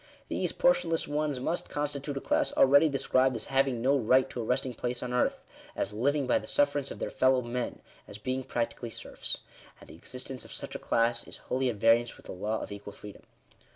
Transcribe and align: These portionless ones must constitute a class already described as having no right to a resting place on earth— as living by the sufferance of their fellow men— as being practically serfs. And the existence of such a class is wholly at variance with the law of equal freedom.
These 0.29 0.51
portionless 0.51 1.07
ones 1.07 1.39
must 1.39 1.69
constitute 1.69 2.17
a 2.17 2.21
class 2.21 2.51
already 2.53 2.89
described 2.89 3.35
as 3.35 3.45
having 3.53 3.83
no 3.83 3.95
right 3.95 4.27
to 4.31 4.41
a 4.41 4.43
resting 4.43 4.73
place 4.73 5.03
on 5.03 5.13
earth— 5.13 5.41
as 5.75 5.93
living 5.93 6.25
by 6.25 6.39
the 6.39 6.47
sufferance 6.47 6.89
of 6.89 6.97
their 6.97 7.11
fellow 7.11 7.43
men— 7.43 7.83
as 8.07 8.17
being 8.17 8.41
practically 8.41 8.89
serfs. 8.89 9.41
And 9.79 9.87
the 9.87 9.93
existence 9.95 10.43
of 10.43 10.53
such 10.55 10.73
a 10.73 10.79
class 10.79 11.27
is 11.27 11.37
wholly 11.37 11.69
at 11.69 11.75
variance 11.75 12.17
with 12.17 12.25
the 12.25 12.31
law 12.31 12.61
of 12.61 12.71
equal 12.71 12.93
freedom. 12.93 13.21